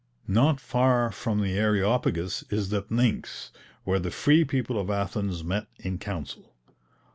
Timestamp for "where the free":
3.83-4.43